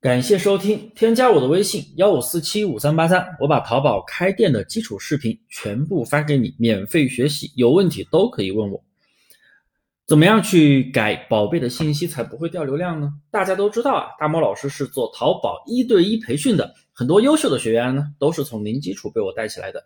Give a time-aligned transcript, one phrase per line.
[0.00, 8.82] 感谢收听，添加我的微信幺五四七五三八三，我把淘宝开店的基础视频全部发给你，免费学习，有问题都可以问我。
[10.06, 13.12] 怎么样去改宝贝的信息才不会掉流量呢？
[13.30, 19.84] 大家都知道啊，大猫老师是做淘宝一对一培训的，很多优秀的学员呢都是从零基础被我带起来的。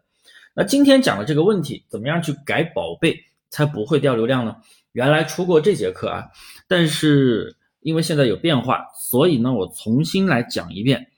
[0.55, 3.19] 那今天讲的这个问题，怎么样去改宝贝
[3.51, 4.55] 才不会掉流量呢？
[4.93, 6.29] 原来出过这节课啊，
[6.69, 7.57] 但是。
[7.85, 11.09] 因为现在有变化，所以呢，我重新来讲一遍。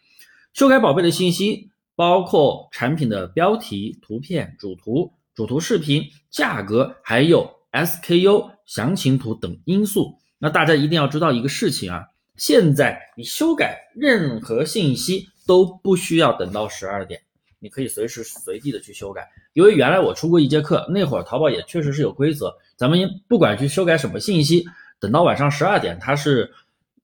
[0.52, 10.18] 修改宝贝的信息，包括产品的标题、图片、主图、主图视频、价格，还有 SKU 详情图等因素。
[10.38, 12.06] 那大家一定要知道一个事情啊，
[12.36, 17.20] 现在你修改任何信息都不需要等到十二点，
[17.60, 19.28] 你可以随时随地的去修改。
[19.52, 24.64] 因为原来我出过一节课，那会儿淘宝也确实是有规则，咱们不管去修改什么信息。
[24.98, 26.52] 等到晚上十二点，它是，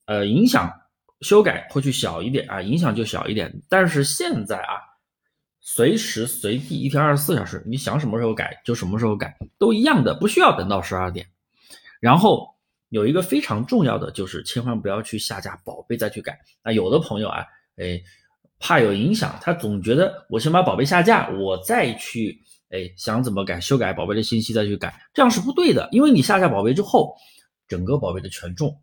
[0.06, 0.72] 呃，影响
[1.20, 3.62] 修改会去小一点啊，影响就小一点。
[3.68, 4.80] 但是现在啊，
[5.60, 11.26] 随时随地，一天二十四小时，你想什么时候改就什么时候改，都一样的，不需要等到十二点。
[12.00, 12.56] 然后
[12.88, 16.40] 有一个非常重要的就是，千万不要去下架宝贝再去改。
[16.64, 17.44] 那有的朋友啊，
[17.76, 18.00] 哎，
[18.58, 22.40] 怕有影响，他总觉得我先把宝贝下架，我再去，
[22.70, 27.14] 哎，想怎么改，修改宝贝的信息再去改，这样是不对的，因为你下架宝贝之后。
[27.72, 28.82] 整个宝贝的权重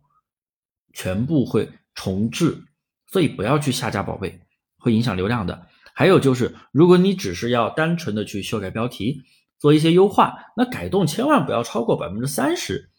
[0.92, 2.64] 全部会重置，
[3.06, 4.40] 所以不要去下架宝贝，
[4.78, 5.68] 会影响流量的。
[5.94, 9.22] 还有就是，如果你只是要单纯的去修改标题，
[9.60, 12.90] 做一些优化，那改动千万不要超过百分之三十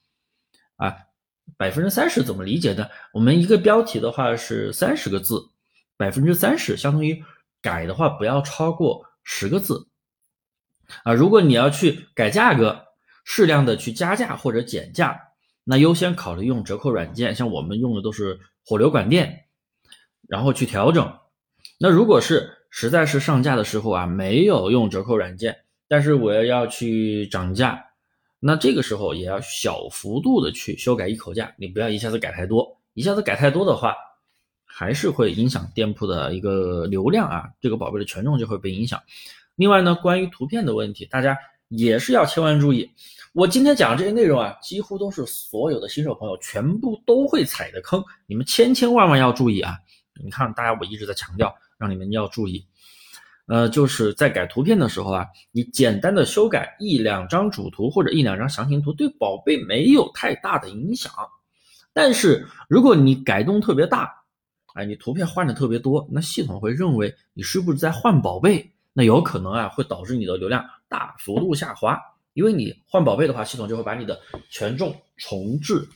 [0.77, 0.95] 啊。
[1.57, 2.87] 百分之三十怎么理解呢？
[3.11, 5.49] 我们一个标题的话是三十个字，
[5.97, 7.21] 百分之三十相当于
[7.61, 9.89] 改的话不要超过十个字
[11.03, 11.13] 啊。
[11.13, 12.85] 如果你要去改价格，
[13.25, 15.30] 适量的去加价或者减价。
[15.63, 19.45] 那优先考虑用折扣软件，像我们用的都是火流管店，
[20.27, 21.17] 然后去调整。
[21.79, 27.85] 那如果是实在是上架的时候啊，没有用折扣软件，但是我要去涨价，
[28.39, 33.95] 那这个时候也要小幅度的去修改一口价，你不要一下子改太多，一下子改太多的话，
[34.65, 39.01] 还是会影响店铺的一个流量啊，这个宝贝的权重就会被影响。
[39.55, 41.37] 另外呢，关于图片的问题，大家
[41.71, 42.89] 也是要千万注意。
[43.33, 49.77] 我今天讲的这些内容啊，几乎都是所有的新手朋友全部都会踩的坑，你们千千万万要注意啊！
[50.21, 52.65] 你看，大家我一直在强调，让你们要注意。
[53.47, 61.11] 呃，就是在改图片的时候啊，你简单的修改一两张主图或者一两张详情图，对宝贝没有太大的影响。
[61.93, 64.13] 但是如果你改动特别大，
[64.73, 68.71] 哎，你图片换的特别多，那系统会认为你是不是在换宝贝？
[68.93, 71.97] 那有可能啊，会导致你的流量大幅度下滑。
[72.33, 74.19] 因为你换宝贝的话，系统就会把你的
[74.49, 75.87] 权重重置。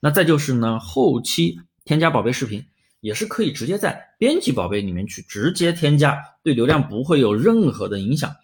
[0.00, 2.64] 那再就是呢，后期添加宝贝视频
[3.00, 8.34] 也是可以直接在编辑宝贝里面去直接添加，对流量不会有任何的影响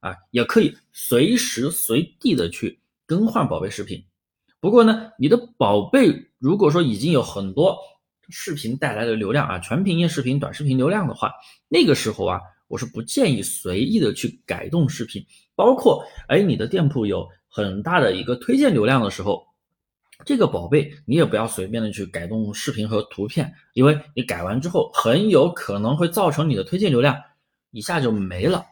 [0.00, 0.14] 啊。
[0.32, 4.04] 也可以随时随地的去更换宝贝视频。
[4.60, 7.78] 不过呢，你的宝贝如果说已经有很多
[8.28, 11.32] 视频带来的流量啊，全屏页视频、短视频流量的话，
[11.68, 12.40] 那个时候啊。
[12.72, 15.22] 我是不建议随意的去改动视频，
[15.54, 19.46] 包括哎，你的店铺有很大的一个推荐流量的时候，
[20.24, 27.14] 这个宝贝你也不要随便的去改动视频和图片，因为你改完之后很有可能会造成你的推荐流量
[27.72, 28.64] 一下就没了。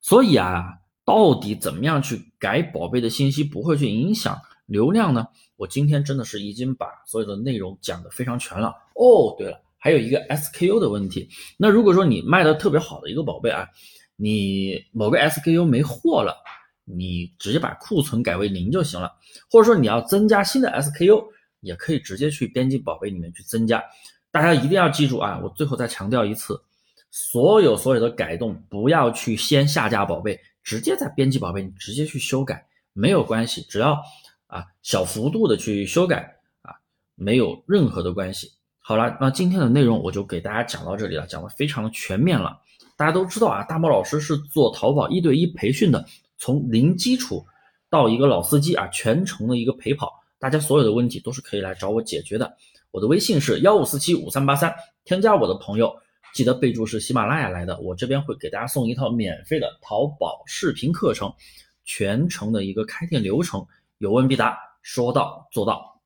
[0.00, 5.26] 所以啊，到底怎么样去改宝贝的信息不会去影响流量呢？
[5.56, 8.68] 我今天真的是已经把所有的内容讲的非常全了。
[8.94, 9.60] 哦，对了。
[9.78, 13.66] 还有一个 SKU 的问题，那如果说你卖的特别好的一个宝贝啊，
[14.16, 16.36] 你某个 SKU 没货了，
[16.84, 19.12] 你直接把库存改为零就行了，
[19.48, 21.24] 或者说你要增加新的 SKU，
[21.60, 23.82] 也可以直接去编辑宝贝里面去增加。
[24.30, 26.60] 大家一定要记住啊，我最后再强调一次，
[27.10, 34.02] 所有所有的改动不要去先下架宝贝，直接在编辑宝贝你直接去修改没有关系，只要
[34.48, 36.74] 啊小幅度的去修改啊，
[37.14, 38.57] 没有任何的关系。
[38.88, 42.58] 好了，那今天的内容我就给大家讲到这里了，讲的非常的全面了。
[42.96, 46.02] 大家都知道啊，大猫老师是做淘宝一对一培训的，
[46.38, 47.44] 从零基础
[47.90, 52.56] 到一个老司机啊，全程的一个陪跑，大家所有的问题都是可以来找我解决的。
[52.90, 54.74] 我的微信是幺五四七五三八三，
[55.04, 55.94] 添加我的朋友
[56.32, 61.30] 记得备注是喜马拉雅来的，我这边会给大家送一套免费的淘宝视频课程，
[61.84, 63.66] 全程的一个开店流程，
[63.98, 65.97] 有问必答，说到做到。